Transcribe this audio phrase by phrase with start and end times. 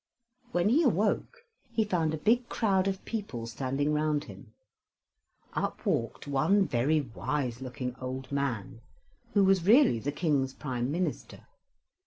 [0.51, 4.55] When he awoke, he found a big crowd of people standing round him.
[5.53, 8.81] Up walked one very wise looking old man,
[9.35, 11.45] who was really the King's prime minister.